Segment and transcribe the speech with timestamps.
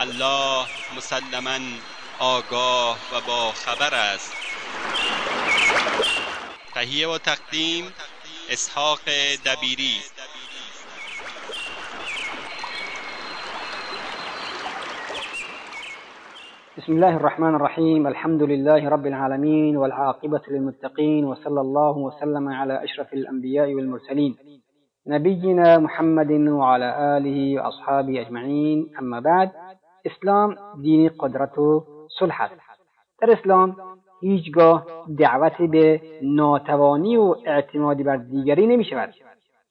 [0.00, 1.58] الله مسلما
[2.20, 4.32] آگاه و با خبر است.
[6.74, 7.84] تهیه و تقدیم
[8.50, 8.98] اسحاق
[9.46, 9.96] دبیری.
[16.78, 18.06] بسم الله الرحمن الرحيم.
[18.06, 24.36] الحمد لله رب العالمين والعاقبة للمتقين وصلى الله وسلم على أشرف الأنبياء والمرسلين.
[25.06, 28.78] نبينا محمد وعلى آله وأصحابه أجمعين.
[28.98, 29.50] أما بعد
[30.04, 31.84] اسلام دین قدرت و
[32.18, 32.54] صلح است.
[33.20, 33.76] در اسلام
[34.20, 34.86] هیچگاه
[35.18, 39.14] دعوت به ناتوانی و اعتمادی بر دیگری نمی شود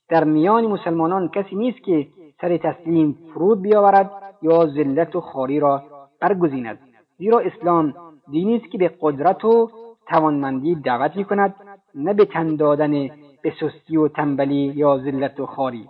[0.10, 2.08] در میان مسلمانان کسی نیست که
[2.42, 4.12] سر تسلیم فرود بیاورد
[4.42, 5.84] یا ذلت و خاری را
[6.22, 6.80] برگزیند.
[7.18, 7.94] زیرا اسلام
[8.32, 9.70] دینی است که به قدرت و
[10.08, 11.56] توانمندی دعوت می کند
[11.96, 13.08] نه به تن دادن
[13.42, 15.88] به سستی و تنبلی یا ذلت و خاری.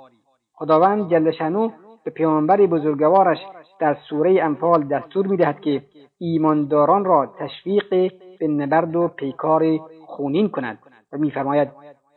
[0.53, 1.69] خداوند جل شانو
[2.07, 3.37] به پیامبر بزرگوارش
[3.79, 5.81] در سوره انفال دستور می‌دهد که
[6.17, 9.63] ایمانداران را تشویق به نبرد و پیکار
[10.05, 10.79] خونین کند
[11.13, 11.67] و میفرماید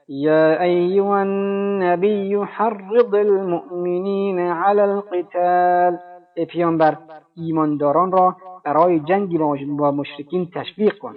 [0.08, 5.98] یا ایها النبی حرض المؤمنین علی القتال
[6.34, 6.96] ای پیامبر
[7.36, 9.38] ایمانداران را برای جنگ
[9.76, 11.16] با مشرکین تشویق کن.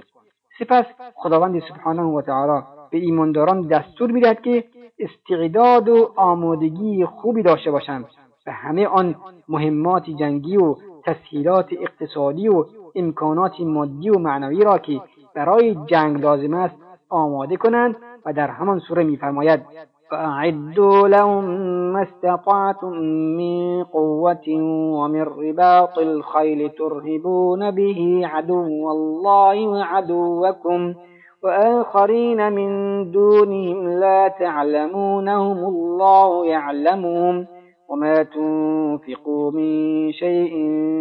[0.59, 4.63] سپس خداوند سبحانه و تعالی به ایمانداران دستور می‌دهد که
[4.99, 8.05] استعداد و آمادگی خوبی داشته باشند.
[8.47, 9.15] و همه آن
[9.49, 12.65] مهمات جنگی و تسهیلات اقتصادی و
[12.95, 15.01] امکانات مادی و معنوی را که
[15.35, 16.75] برای جنگ لازم است
[17.09, 17.95] آماده کنند
[18.25, 19.61] و در همان سوره میفرماید
[20.09, 21.45] فأعدوا لهم
[21.91, 22.93] ما استطعتم
[23.37, 24.49] من قوة
[24.97, 30.95] ومن رباط الخيل ترهبون به عدو الله وعدوكم
[31.43, 32.71] وآخرين من
[33.11, 37.47] دونهم لا تعلمونهم الله يعلمهم
[37.93, 40.53] وما تنفقوا من شيء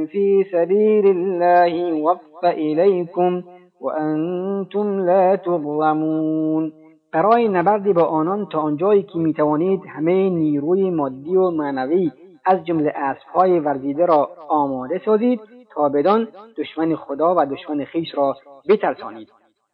[0.06, 3.42] في سبيل الله يوفى إليكم
[3.80, 6.72] وأنتم لا تظلمون.
[7.12, 12.10] برای نبرد با آنان تا آنجایی که می‌توانید همه نیروی مادی و معنوی
[12.44, 15.40] از جمله اسبهای ورزیده را آماده سازید
[15.74, 16.28] تا بدان
[16.58, 18.36] دشمن خدا و دشمن خیش را
[18.68, 19.28] بترسانید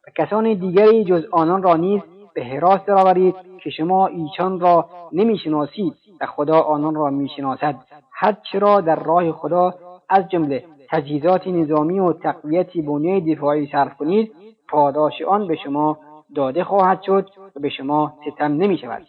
[0.07, 2.01] و کسان دیگری جز آنان را نیز
[2.35, 5.95] به حراس درآورید که شما ایشان را نمی‌شناسید.
[6.21, 7.75] و خدا آنان را می‌شناسد.
[8.13, 9.75] هرچه را در راه خدا
[10.09, 14.33] از جمله تجهیزات نظامی و تقویت بنیه دفاعی صرف کنید
[14.69, 15.99] پاداش آن به شما
[16.35, 19.07] داده خواهد شد و به شما ستم نمی شود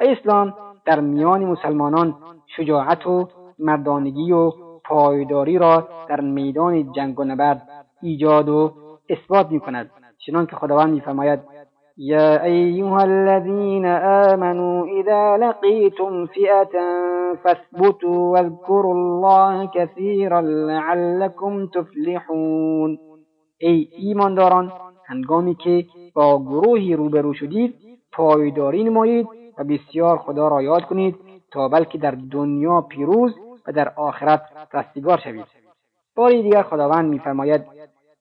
[0.00, 2.14] اسلام در میان مسلمانان
[2.56, 3.28] شجاعت و
[3.58, 4.52] مردانگی و
[4.84, 7.62] پایداری را در میدان جنگ و نبرد
[8.02, 8.72] ایجاد و
[9.08, 9.90] اثبات می کند
[10.26, 11.40] چنان که خداوند میفرماید
[11.98, 16.74] يا أيها الذين آمنوا إذا لقيتم فئة
[17.44, 22.98] فاثبتوا واذكروا الله كثيرا لعلكم تفلحون
[23.60, 24.72] ای ایمانداران
[25.06, 27.74] هنگامی که با گروهی روبرو شدید
[28.12, 29.26] پایداری نمایید
[29.58, 31.16] و بسیار خدا را یاد کنید
[31.52, 33.34] تا بلکه در دنیا پیروز
[33.66, 34.42] و در آخرت
[34.72, 35.44] رستگار شوید.
[36.16, 37.75] باری دیگر خداوند میفرماید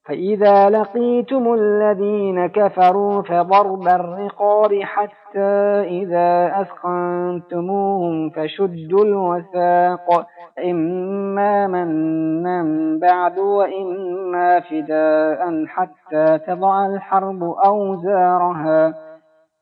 [0.05, 5.53] فإذا لقيتم الذين كفروا فضرب الرقاب حتى
[6.01, 10.27] إذا أثخنتموهم فشدوا الوثاق
[10.65, 12.63] إما منا
[13.01, 18.93] بعد وإما فداء حتى تضع الحرب أوزارها.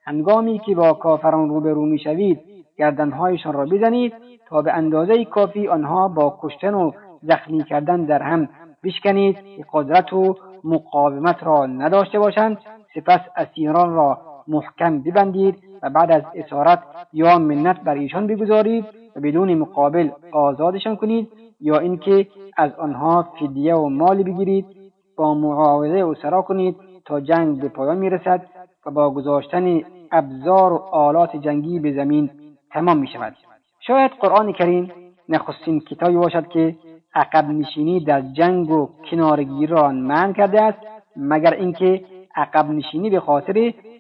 [0.06, 2.40] هنگامی که با کافران روبرو می‌شوید
[2.78, 4.14] گردنهایشان را بزنید
[4.50, 6.92] تا به اندازه کافی آنها با کشتن و
[7.22, 8.50] زخمی کردن در هم
[8.84, 12.58] بشکنید که قدرت و مقاومت را نداشته باشند.
[12.96, 16.84] سپس اسیران را محکم ببندید و بعد از اسارت
[17.14, 18.86] یا منت بر ایشان بگذارید
[19.16, 22.28] و بدون مقابل آزادشان کنید یا اینکه
[22.58, 24.66] از آنها فدیه و مالی بگیرید.
[25.18, 26.76] با معاوضه اسرا کنید
[27.06, 28.46] تا جنگ به پایان می‌رسد
[28.86, 29.82] و با گذاشتن
[30.12, 32.30] ابزار و آلات جنگی به زمین
[32.72, 33.36] تمام می شود
[33.80, 34.92] شاید قرآن کریم
[35.30, 36.76] نخستین کتابی باشد که
[37.16, 40.78] عقب نشینی در جنگ و کنارگیری را منع کرده است
[41.16, 42.02] مگر اینکه
[42.36, 43.54] عقب نشینی به خاطر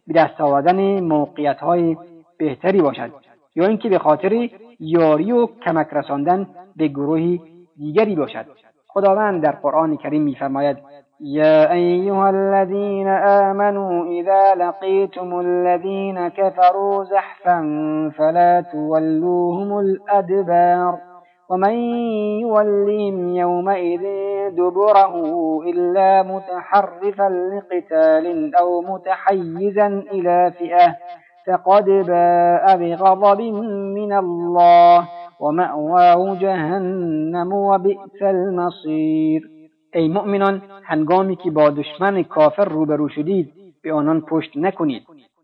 [0.07, 1.97] به دست آوردن موقعیت های
[2.37, 3.11] بهتری باشد
[3.55, 4.49] یا اینکه به خاطر
[4.79, 7.41] یاری و کمک رساندن به گروهی
[7.77, 8.45] دیگری باشد.
[8.87, 10.77] خداوند در قرآن کریم میفرماید
[11.19, 17.61] یا ایها الذین آمنوا اذا لقیتم الذین كفروا زحفا
[18.17, 21.12] فلا تولوهم الادبار.
[21.53, 21.73] ومن
[22.41, 24.03] يولهم يومئذ
[24.57, 25.13] دبره
[25.69, 30.95] إلا متحرفا لقتال أو متحيزا إلى فئة
[31.47, 33.41] فقد باء بغضب
[33.97, 35.07] من الله
[35.39, 39.41] ومأواه جهنم وبئس المصیر
[39.95, 43.53] ای مؤمنان هنگامی که با دشمن کافر روبرو شدید
[43.83, 45.03] به آنان پشت نکنید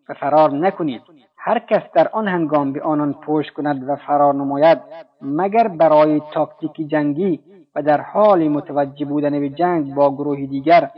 [0.09, 1.01] و فرار نکنید.
[1.41, 4.79] هر کس در آن هنگام به آنان پشت کند و فرار نماید
[5.21, 7.39] مگر برای تاکتیک جنگی
[7.75, 10.89] و در حال متوجه بودن به جنگ با گروه دیگر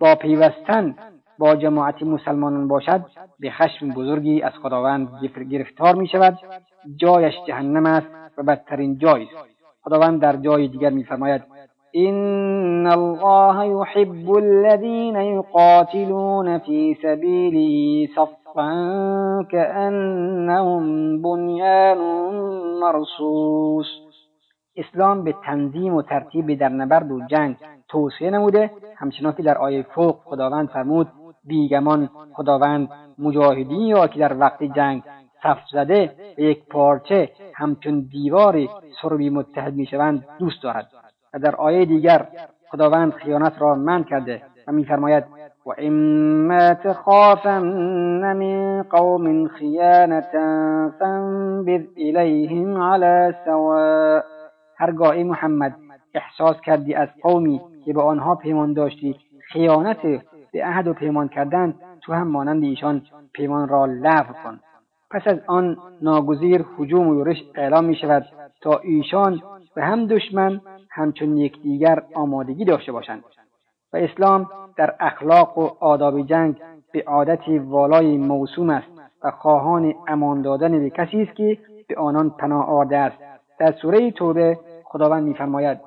[0.00, 0.94] با پیوستن
[1.38, 3.04] با جماعت مسلمانان باشد
[3.40, 5.08] به خشم بزرگی از خداوند
[5.50, 6.38] گرفتار می شود
[6.96, 8.06] جایش جهنم است
[8.38, 9.48] و بدترین جای است
[9.82, 11.42] خداوند در جای دیگر میفرماید
[11.96, 18.72] إن الله يحب الذين يقاتلون في سبيله صفا
[19.50, 20.82] كأنهم
[21.22, 21.98] بنيان
[22.80, 23.86] مرصوص.
[24.78, 27.56] اسلام به تنظیم و ترتیب در نبرد و جنگ
[27.88, 28.70] توصیه نموده.
[28.96, 31.08] همچنان که در آیه فوق خداوند فرمود
[31.44, 32.88] بیگمان خداوند
[33.18, 35.02] مجاهدین را که در وقت جنگ
[35.42, 38.70] صف زده به یک پارچه همچون دیواری
[39.02, 41.03] سربی متحد می‌شوند دوست دارد.
[41.34, 42.26] و در آیه دیگر
[42.68, 45.24] خداوند خیانت را من کرده و میفرماید
[45.66, 47.62] و اما تخافن
[48.20, 54.20] من قوم خیانتا فانبذ الیهم علی سواء
[54.76, 55.74] هرگاه محمد
[56.14, 59.16] احساس کردی از قومی که به آنها پیمان داشتی
[59.52, 60.02] خیانت
[60.52, 63.02] به عهد و پیمان کردن تو هم مانند ایشان
[63.32, 64.60] پیمان را لغو کن.
[65.10, 68.24] پس از آن ناگزیر حجوم و یورش اعلام می شود
[68.62, 69.42] تا ایشان
[69.76, 70.60] و هم دشمن
[70.94, 73.24] همچون یکدیگر آمادگی داشته باشند.
[73.92, 76.56] و اسلام در اخلاق و آداب جنگ
[76.92, 78.86] به عادتی والای موسوم است
[79.24, 81.58] و خواهان امان دادن به کسی است که
[81.88, 83.16] به آنان پناه آورده است.
[83.58, 85.78] در سوره توبه خداوند میفرماید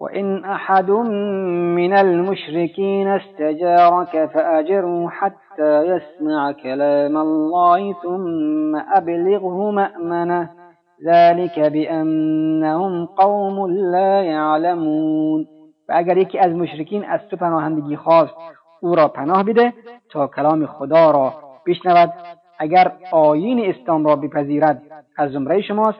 [0.00, 10.61] وإن أحد من المشركين استجارك فأجره حتى يسمع كلام الله ثم أبلغه مأمنه.
[11.04, 15.46] ذلك بأنهم قوم لا يعلمون.
[15.88, 18.34] و اگر یکی از مشرکین از تو پناهندگی خواست
[18.80, 19.72] او را پناه بده
[20.10, 21.34] تا کلام خدا را
[21.66, 22.12] بشنود.
[22.58, 24.82] اگر آیین اسلام را بپذیرد
[25.16, 25.98] از زمره شماست.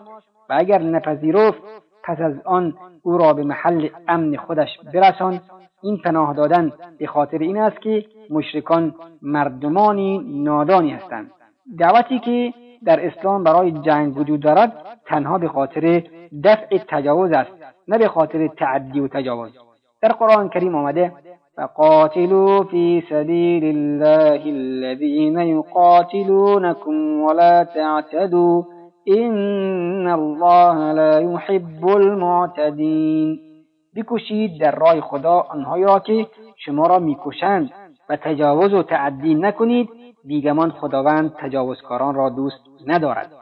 [0.51, 1.63] و اگر نپذیرفت
[2.05, 5.41] پس از آن او را به محل امن خودش برسان.
[5.83, 11.31] این پناه دادن به خاطر این است که مشرکان مردمانی نادانی هستند.
[11.79, 12.53] دعوتی که
[12.87, 14.73] در اسلام برای جنگ وجود دارد
[15.07, 16.03] تنها به خاطر
[16.45, 17.51] دفع تجاوز است
[17.89, 19.51] نه به خاطر تعدی و تجاوز.
[20.03, 21.13] در قرآن کریم آمده
[21.57, 28.63] فقاتلوا في سبيل الله الذين يقاتلونكم ولا تعتدوا
[29.05, 33.39] این الله لا يحب المعتدین.
[33.97, 37.71] بکشید در راه خدا آنهایی را که شما را می‌کشند
[38.09, 39.89] و تجاوز و تعدی نکنید
[40.25, 43.33] بیگمان خداوند تجاوزکاران را دوست ندارد.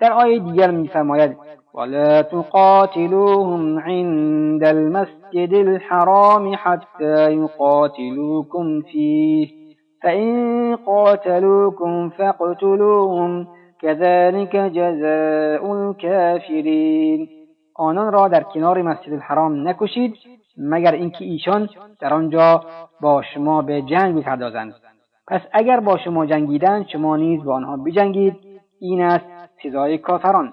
[0.00, 1.36] در آیه دیگر میفرماید
[1.74, 9.66] ولا تقاتلوهم عند المسجد الحرام حتى يقاتلوكم فيه.
[10.02, 13.46] فإن قاتلوكم فاقتلوهم
[13.82, 17.28] كذلك جزاء الكافرین
[17.74, 20.14] آنان را در کنار مسجد الحرام نکشید
[20.58, 21.68] مگر اینکه ایشان
[22.00, 22.64] در آنجا
[23.00, 24.74] با شما به جنگ بپردازند
[25.28, 28.36] پس اگر با شما جنگیدند شما نیز با آنها بجنگید.
[28.80, 29.26] این است
[29.62, 30.52] سزای کافران.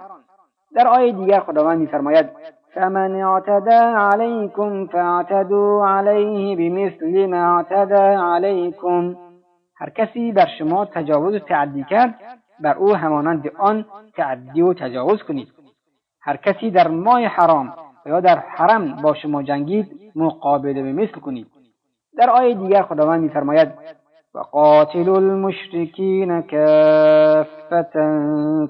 [0.75, 2.29] در آیه دیگر خداوند میفرماید
[2.73, 9.15] فمن اعتدى عليكم فاعتدوا عليه بمثل ما اعتدى عليكم
[9.75, 12.19] هر کسی بر شما تجاوز و تعدی کرد
[12.59, 15.47] بر او همانند آن تعدی و تجاوز کنید.
[16.21, 17.73] هر کسی در ماه حرام
[18.05, 21.47] یا در حرم با شما جنگید مقابله به مثل کنید.
[22.17, 23.71] در آیه دیگر خداوند میفرماید
[24.35, 27.93] وقاتلوا المشركين كافة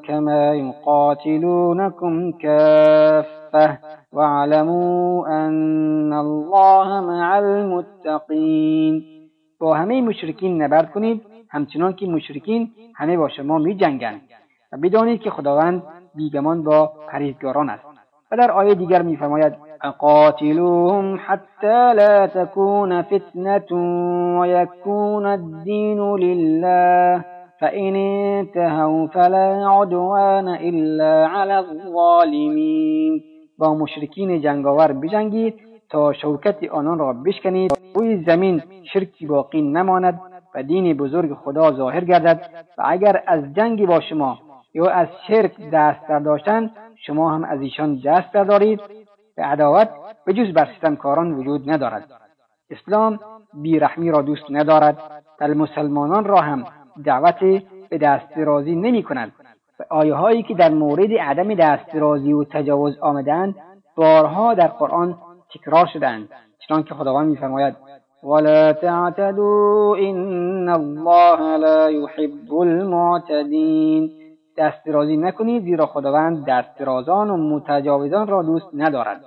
[0.08, 3.77] كما يقاتلونكم كافة
[4.12, 9.03] واعلموا أن الله مع المتقین
[9.60, 14.22] با همه مشرکین نبرد کنید همچنان که مشرکین همه با شما می جنگند
[14.72, 15.84] و بدانید که خداوند
[16.15, 17.84] بیگمان با پریزگاران است.
[18.32, 19.53] و در آیه دیگر میفرماید
[19.84, 23.72] فقاتلوهم حتى لا تكون فتنة
[24.40, 27.25] ويكون الدين لله
[27.60, 33.22] فإن انتهوا فلا عدوان إلا على الظالمین
[33.58, 35.54] با مشرکین جنگاور بجنگید
[35.90, 37.72] تا شوکت آنان را بشکنید.
[37.96, 38.62] روی زمین
[38.94, 40.20] شرکی باقی نماند
[40.56, 42.42] و دین بزرگ خدا ظاهر گردد
[42.78, 44.40] و اگر از جنگ با شما
[44.74, 46.72] یا از شرک دست برداشتن
[47.06, 48.80] شما هم از ایشان دست بردارید.
[49.36, 49.90] به عداوت
[50.25, 52.12] به جز بر ستمکاران وجود ندارد.
[52.70, 53.20] اسلام
[53.54, 54.98] بیرحمی را دوست ندارد
[55.42, 56.66] و مسلمانان را هم
[57.04, 57.40] دعوت
[57.90, 59.32] به دسترازی نمی کند.
[59.80, 63.56] و آیه هایی که در مورد عدم دسترازی و تجاوز آمدند
[63.96, 65.18] بارها در قرآن
[65.54, 66.30] تکرار شدند
[66.68, 67.75] چنانکه خداوند میفرماید
[68.24, 72.50] ولا تعتدوا ان الله لا يحب
[74.57, 79.22] المعتدین دسترازی نکنید زیرا خداوند دسترازان و متجاوزان را دوست ندارد.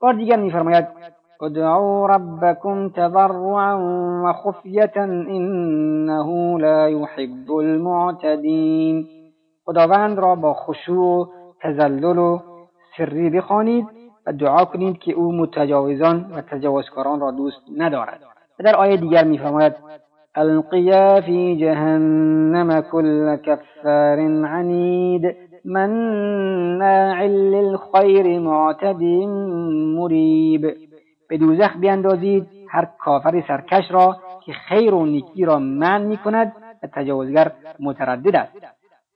[0.00, 0.86] بار دیگر میفرماید
[1.42, 3.74] ادعوا ربكم تضرعا
[4.24, 9.08] وخفية انه لا يحب المعتدین.
[9.64, 11.26] خداوند را با خشوع و
[11.62, 12.38] تذلل و
[12.96, 13.86] سری بخوانید
[14.26, 18.20] و دعا کنید که او متجاوزان و تجاوزکاران را دوست ندارد.
[18.60, 19.74] و در آیه دیگر میفرماید
[20.36, 29.02] القیا فی جهنم كل كفار عنید مناع للخیر معتد
[29.98, 30.66] مریب
[31.28, 31.70] به دوزخ
[32.70, 38.36] هر کافر سرکش را که خیر و نیکی را من می کند و تجاوزگر متردد
[38.36, 38.52] است.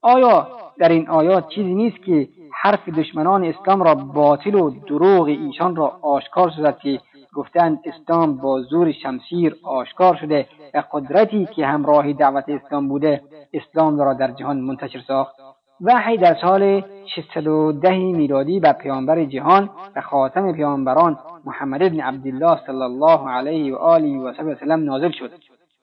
[0.02, 0.46] آیا
[0.78, 2.28] در این آیات چیزی نیست که
[2.62, 7.00] حرف دشمنان اسلام را باطل و دروغ ایشان را آشکار شد که
[7.38, 13.20] گفتند اسلام با زور شمشیر آشکار شده و قدرتی که همراه دعوت اسلام بوده
[13.52, 15.34] اسلام را در جهان منتشر ساخت
[15.80, 16.84] وحی در سال
[17.16, 23.76] 610 میلادی بر پیامبر جهان و خاتم پیامبران محمد ابن عبدالله صلی الله علیه و
[23.76, 25.30] آله و سلم نازل شد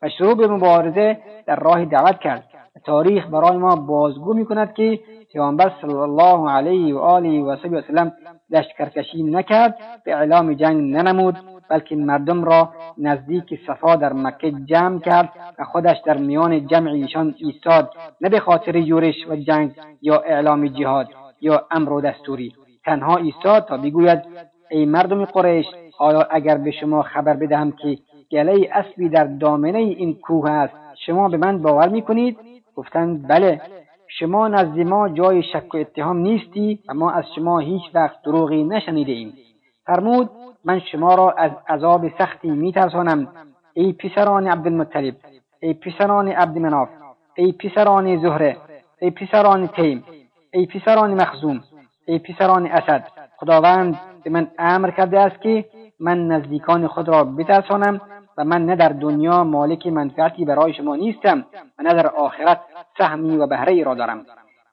[0.01, 2.43] و شروع به مبارزه در راه دعوت کرد.
[2.85, 4.99] تاریخ برای ما بازگو می کند که
[5.35, 8.11] پیامبر صلی الله علیه و آله و سلم
[8.49, 11.35] لشکرکشی نکرد به اعلام جنگ ننمود
[11.69, 17.35] بلکه مردم را نزدیک صفا در مکه جمع کرد و خودش در میان جمع ایشان
[17.37, 17.89] ایستاد.
[18.21, 21.07] نه به خاطر یورش و جنگ یا اعلام جهاد
[21.41, 22.53] یا امر و دستوری.
[22.85, 24.21] تنها ایستاد تا بگوید
[24.71, 25.65] ای مردم قریش
[25.99, 27.97] آیا اگر به شما خبر بدهم که
[28.31, 30.73] گله اسبی در دامنه این کوه است
[31.05, 32.37] شما به من باور می‌کنید؟
[32.75, 33.61] گفتند بله.
[34.19, 38.63] شما نزد ما جای شک و اتهام نیستی و ما از شما هیچ وقت دروغی
[38.63, 39.33] نشنیده ایم
[39.85, 40.29] فرمود
[40.65, 43.27] من شما را از عذاب سختی میترسانم
[43.73, 45.15] ای پسران عبدالمطلب
[45.59, 46.89] ای پسران عبدمناف
[47.35, 48.57] ای پسران زهره
[49.01, 50.03] ای پسران تیم
[50.53, 51.63] ای پسران مخزوم
[52.07, 53.03] ای پسران اسد.
[53.37, 55.65] خداوند به من امر کرده است که
[55.99, 58.01] من نزدیکان خود را بترسانم
[58.37, 61.45] و من نه در دنیا مالک منفعتی برای شما نیستم
[61.79, 62.61] و نه در آخرت
[62.97, 64.25] سهمی و بهره ای را دارم.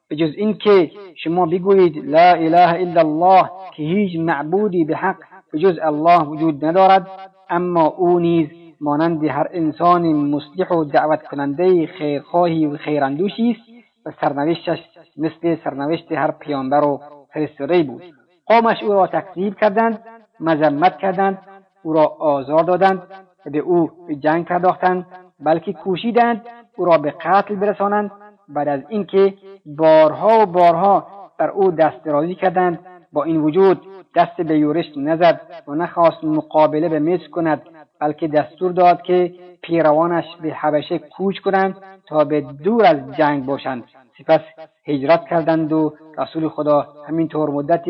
[0.08, 5.16] به جز اینکه شما بگویید لا اله الا الله که هیچ معبودی به حق
[5.52, 7.06] به جز الله وجود ندارد
[7.50, 8.48] اما او نیز
[8.80, 13.72] مانند هر انسان مصلح و دعوت کننده خیرخواهی و خیراندوشی است
[14.06, 14.78] و سرنوشتش
[15.16, 17.00] مثل سرنوشت هر پیامبر و
[17.34, 18.02] فرستاده بود.
[18.46, 20.04] قومش او را تکذیب کردند
[20.40, 21.38] مذمت کردند
[21.82, 23.02] او را آزار دادند
[23.46, 25.06] به او به جنگ پرداختند
[25.40, 26.42] بلکه کوشیدند
[26.76, 28.10] او را به قتل برسانند
[28.48, 29.34] بعد از اینکه
[29.66, 31.06] بارها و بارها
[31.38, 32.78] بر او دست درازی کردند
[33.12, 33.80] با این وجود
[34.16, 37.62] دست به یورش نزد و نخواست مقابله به مصر کند
[38.00, 41.76] بلکه دستور داد که پیروانش به حبشه کوچ کنند
[42.08, 43.84] تا به دور از جنگ باشند.
[44.18, 44.40] سپس
[44.86, 47.84] هجرت کردند و رسول خدا همینطور مدت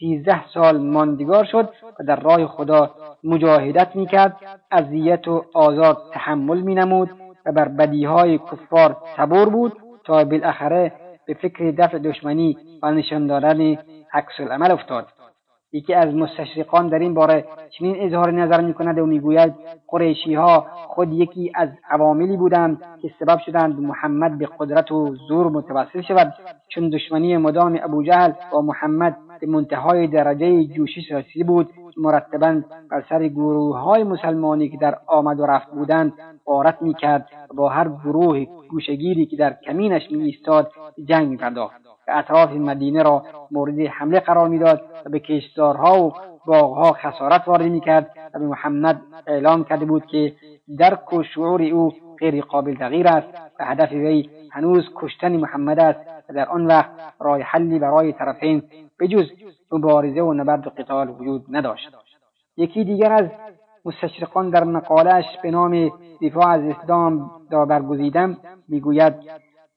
[0.00, 1.68] سیزده سال ماندگار شد
[2.00, 2.90] و در راه خدا
[3.24, 4.36] مجاهدت می‌کرد
[4.70, 7.10] اذیت و آزاد تحمل مینمود
[7.46, 9.72] و بر بدیهای کفار صبور بود
[10.04, 10.92] تا بالاخره
[11.26, 13.76] به فکر دفع دشمنی و نشان دادن
[14.12, 15.06] عکس العمل افتاد.
[15.72, 17.44] یکی از مستشرقان در این باره
[17.78, 19.54] چنین اظهار نظر می کند و می‌گوید
[19.88, 25.50] قریشی ها خود یکی از عواملی بودند که سبب شدند محمد به قدرت و زور
[25.50, 26.34] متوسل شود.
[26.68, 33.04] چون دشمنی مدام ابو جهل و محمد به منتهای درجه جوشش رسیده بود مرتبا بر
[33.08, 36.12] سر گروه های مسلمانی که در آمد و رفت بودند
[36.46, 40.72] غارت می‌کرد و با هر گروه گوشگیری که در کمینش می ایستاد
[41.04, 41.68] جنگ می و
[42.08, 46.12] اطراف مدینه را مورد حمله قرار می‌داد و به کشتزارها و
[46.46, 50.32] باغها خسارت وارد می‌کرد و به محمد اعلام کرده بود که
[50.78, 53.28] درک و شعور او غیر قابل تغییر است
[53.60, 58.62] و هدف وی هنوز کشتن محمد است و در آن وقت راه حلی برای طرفین
[59.00, 59.26] بجز
[59.72, 61.88] مبارزه و نبرد و قتال وجود نداشت.
[62.56, 63.28] یکی دیگر از
[63.84, 65.92] مستشرقان در مقالش به نام
[66.22, 68.36] دفاع از اسلام را برگزیدم
[68.68, 69.14] می‌گوید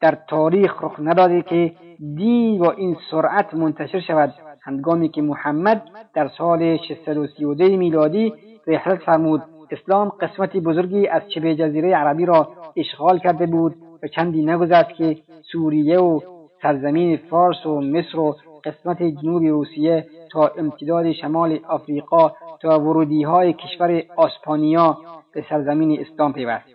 [0.01, 1.73] در تاریخ رخ نداده که
[2.15, 4.33] دین با این سرعت منتشر شود.
[4.61, 8.33] هنگامی که محمد در سال 632 میلادی
[8.67, 14.45] رحلت فرمود اسلام قسمتی بزرگی از شبه جزیره عربی را اشغال کرده بود و چندی
[14.45, 15.17] نگذشت که
[15.51, 16.19] سوریه و
[16.61, 23.53] سرزمین فارس و مصر و قسمت جنوب روسیه تا امتداد شمال آفریقا تا ورودی های
[23.53, 24.97] کشور آسپانیا
[25.33, 26.65] به سرزمین اسلام پیوست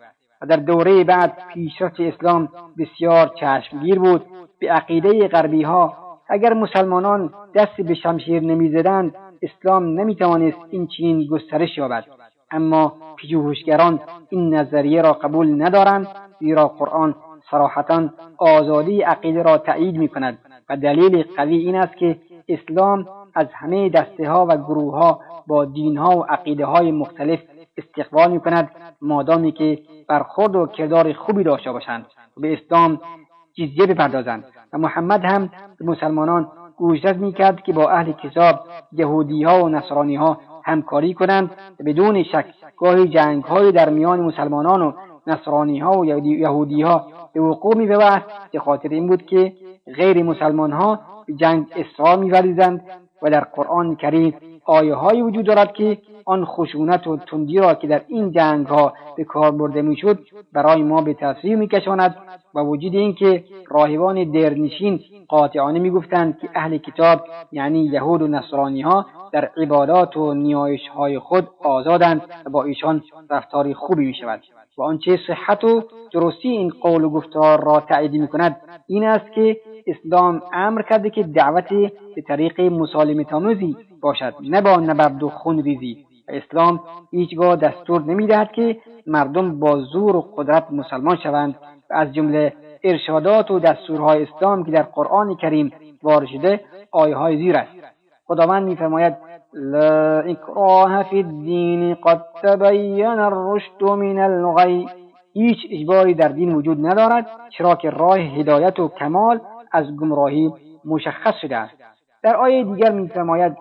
[0.43, 4.25] و در دوره بعد پیشرفت اسلام بسیار چشمگیر بود.
[4.61, 5.97] به عقیده غربی ها
[6.29, 12.05] اگر مسلمانان دست به شمشیر نمی‌زدند اسلام نمی‌توانست این چنین گسترش یابد.
[12.51, 12.93] اما
[13.23, 16.07] پژوهشگران این نظریه را قبول ندارند
[16.41, 17.15] زیرا قرآن
[17.51, 23.47] صراحتا آزادی عقیده را تایید می کند و دلیل قوی این است که اسلام از
[23.53, 27.41] همه دسته ها و گروه ها با دین ها و عقیده های مختلف
[27.77, 28.71] استقبال می کند
[29.01, 32.07] مادامی که برخورد و کردار خوبی داشته باشند
[32.37, 33.01] و به اسلام
[33.55, 34.45] جزیه بپردازند.
[34.73, 38.61] و محمد هم به مسلمانان گوشزد می‌کرد که با اهل کتاب
[38.93, 42.47] یهودی ها و نصرانی ها همکاری کنند و بدون شک
[42.77, 44.93] گاهی جنگ های در میان مسلمانان و
[45.27, 49.53] نصرانی ها و یهودی ها به وقوع می به خاطر این بود که
[49.97, 51.01] غیر مسلمان ها
[51.37, 52.85] جنگ اصرار میورزیدند
[53.23, 57.87] و در قرآن کریم آیه های وجود دارد که آن خشونت و تندی را که
[57.87, 60.19] در این جنگ ها به کار برده می‌شد
[60.53, 62.17] برای ما به تصویر میکشاند
[62.55, 69.07] و وجود اینکه راهبان درنشین قاطعانه می‌گفتند که اهل کتاب یعنی یهود و نصرانی ها
[69.33, 74.41] در عبادات و نیایش های خود آزادند و با ایشان رفتاری خوبی می شود
[74.79, 79.33] و آنچه صحت و درستی این قول و گفتار را تایید می کند این است
[79.33, 81.69] که اسلام امر کرده که دعوت
[82.17, 83.29] به طریق مسالمت
[84.01, 85.97] باشد نه با نبرد و خون ریزی.
[86.29, 91.55] و اسلام هیچگاه دستور نمی‌دهد که مردم با زور و قدرت مسلمان شوند.
[91.91, 92.53] و از جمله
[92.85, 95.73] ارشادات و دستورهای اسلام که در قرآن کریم
[96.03, 97.71] وارد شده آیه های زیر است.
[98.25, 99.15] خداوند میفرماید
[99.55, 104.87] لا اکراه فی الدین قد تبین الرشد من الغی.
[105.33, 107.27] هیچ اجباری در دین وجود ندارد
[107.59, 109.41] چرا که راه هدایت و کمال
[109.73, 110.53] از گمراهی
[110.85, 111.75] مشخص شده است.
[112.23, 113.57] در آیه دیگر میفرماید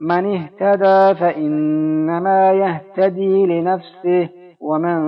[0.00, 5.00] من اهتدى فإنما يهتدي لنفسه ومن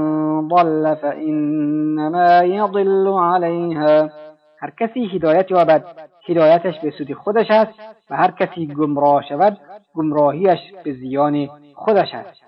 [0.48, 4.10] ضل فإنما يضل عليها.
[4.58, 5.84] هر کسی هدایت یابد
[6.28, 7.72] هدایتش به سود خودش است
[8.10, 9.58] و هر کسی گمراه شود
[9.94, 12.42] گمراهیش به زیان خودش است.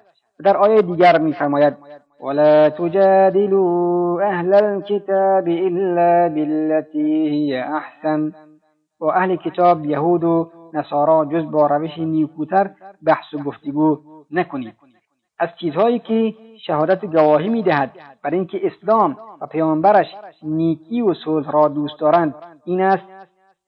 [0.45, 1.77] در آیه دیگر میفرماید
[2.23, 8.33] ولا تجادلوا اهل الكتاب الا بالتي هي احسن
[9.01, 11.99] و اهل کتاب یهود و نصارا جز روش
[13.07, 13.99] بحث و گفتگو
[15.39, 16.35] از چیزهایی که
[16.67, 17.91] شهادت گواهی می‌دهد
[18.23, 20.07] بر اینکه اسلام و پیامبرش
[20.43, 23.03] نیکی و صلح را دوست دارند این است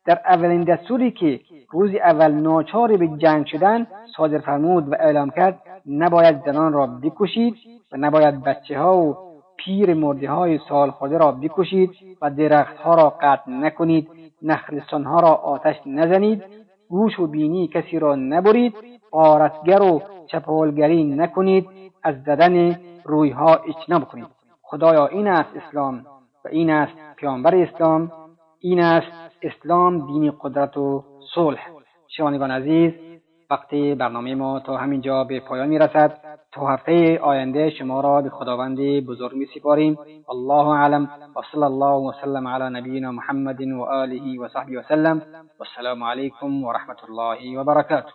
[0.06, 3.86] در اولین دستوری که روز اول ناچار به جنگ شدن
[4.16, 7.54] صادر فرمود و اعلام کرد نباید زنان را بکشید
[7.92, 9.16] و نباید بچه ها و
[9.56, 11.90] پیر مرده های سال خورده را بکشید
[12.22, 14.08] و درخت ها را قطع نکنید
[14.42, 16.42] نخلستان ها را آتش نزنید
[16.88, 18.74] گوش و بینی کسی را نبرید
[19.12, 21.68] آرتگر و چپولگری نکنید
[22.02, 24.26] از زدن رویها اجتناب کنید.
[24.62, 26.04] خدایا این است اسلام
[26.44, 28.12] و این است پیامبر اسلام
[28.60, 31.60] این است اسلام دین قدرت و صلح.
[32.08, 32.92] شنوندگان عزیز
[33.52, 36.18] وقتی برنامه ما تا همینجا به پایان می رسد
[36.52, 41.08] تا هفته آینده شما را به خداوند بزرگ می سپاریم الله اعلم.
[41.36, 45.22] و صلی الله وسلم علی نبینا محمد و آله و صحبه وسلم
[45.58, 48.12] والسلام علیکم و رحمت الله و برکاته.